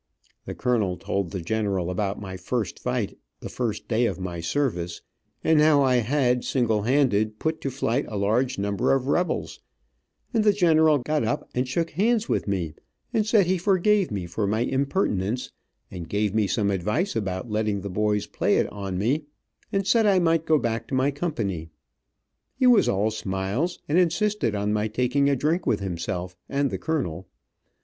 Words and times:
The 0.45 0.55
colonel 0.55 0.97
told 0.97 1.29
the 1.29 1.41
general 1.41 1.91
about 1.91 2.19
my 2.19 2.35
first 2.35 2.79
fight 2.79 3.19
the 3.39 3.49
first 3.49 3.87
day 3.87 4.07
of 4.07 4.19
my 4.19 4.39
service, 4.39 5.03
and 5.43 5.61
how 5.61 5.83
I 5.83 5.97
had, 5.97 6.43
single 6.43 6.81
handed, 6.81 7.37
put 7.37 7.61
to 7.61 7.69
flight 7.69 8.05
a 8.07 8.17
large 8.17 8.57
number 8.57 8.93
of 8.95 9.05
rebels, 9.05 9.59
and 10.33 10.43
the 10.43 10.53
general 10.53 10.97
got 10.97 11.23
up 11.23 11.47
and 11.53 11.67
shook 11.67 11.91
hands 11.91 12.27
with 12.27 12.47
me, 12.47 12.73
and 13.13 13.27
said 13.27 13.45
he 13.45 13.59
forgave 13.59 14.09
me 14.09 14.25
for 14.25 14.47
my 14.47 14.61
impertinence, 14.61 15.51
and 15.91 16.09
gave 16.09 16.33
me 16.33 16.47
some 16.47 16.71
advice 16.71 17.15
about 17.15 17.51
letting 17.51 17.81
the 17.81 17.87
boys 17.91 18.25
play 18.25 18.57
it 18.57 18.65
on 18.73 18.97
me, 18.97 19.25
and 19.71 19.85
said 19.85 20.07
I 20.07 20.17
might 20.17 20.47
go 20.47 20.57
back 20.57 20.87
to 20.87 20.95
my 20.95 21.11
company. 21.11 21.69
He 22.55 22.65
was 22.65 22.89
all 22.89 23.11
smiles, 23.11 23.77
and 23.87 23.99
insisted 23.99 24.55
on 24.55 24.73
my 24.73 24.87
taking 24.87 25.29
a 25.29 25.35
drink 25.35 25.67
with 25.67 25.79
himself 25.79 26.35
and 26.49 26.71
the 26.71 26.79
colonel. 26.79 27.27